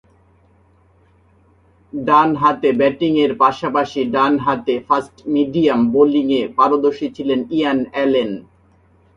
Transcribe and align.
ডানহাতে 1.93 2.69
ব্যাটিংয়ের 2.79 3.31
পাশাপাশি 3.43 4.01
ডানহাতে 4.15 4.75
ফাস্ট-মিডিয়াম 4.87 5.81
বোলিংয়ে 5.93 6.41
পারদর্শী 6.57 7.07
ছিলেন 7.15 7.39
ইয়ান 7.57 7.79
অ্যালেন। 7.93 8.31